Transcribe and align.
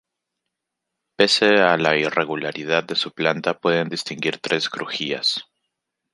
Pese 1.15 1.59
a 1.59 1.77
la 1.77 1.95
irregularidad 1.95 2.83
de 2.83 2.95
su 2.95 3.11
planta 3.13 3.59
pueden 3.59 3.87
distinguir 3.87 4.39
tres 4.39 4.67
crujías. 4.67 5.43